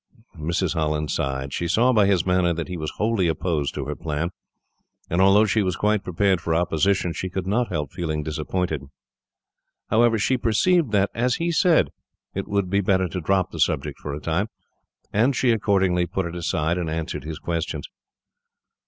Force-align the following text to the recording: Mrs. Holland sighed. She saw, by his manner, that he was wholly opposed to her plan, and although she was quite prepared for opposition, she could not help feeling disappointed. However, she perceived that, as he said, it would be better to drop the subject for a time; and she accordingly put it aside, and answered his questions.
Mrs. 0.35 0.73
Holland 0.73 1.11
sighed. 1.11 1.53
She 1.53 1.67
saw, 1.67 1.93
by 1.93 2.07
his 2.07 2.25
manner, 2.25 2.55
that 2.55 2.69
he 2.69 2.75
was 2.75 2.89
wholly 2.97 3.27
opposed 3.27 3.75
to 3.75 3.85
her 3.85 3.95
plan, 3.95 4.31
and 5.11 5.21
although 5.21 5.45
she 5.45 5.61
was 5.61 5.75
quite 5.75 6.03
prepared 6.03 6.41
for 6.41 6.55
opposition, 6.55 7.13
she 7.13 7.29
could 7.29 7.45
not 7.45 7.67
help 7.67 7.91
feeling 7.91 8.23
disappointed. 8.23 8.85
However, 9.91 10.17
she 10.17 10.37
perceived 10.39 10.91
that, 10.93 11.11
as 11.13 11.35
he 11.35 11.51
said, 11.51 11.89
it 12.33 12.47
would 12.47 12.67
be 12.67 12.81
better 12.81 13.07
to 13.09 13.21
drop 13.21 13.51
the 13.51 13.59
subject 13.59 13.99
for 13.99 14.15
a 14.15 14.19
time; 14.19 14.47
and 15.13 15.35
she 15.35 15.51
accordingly 15.51 16.07
put 16.07 16.25
it 16.25 16.35
aside, 16.35 16.79
and 16.79 16.89
answered 16.89 17.23
his 17.23 17.37
questions. 17.37 17.87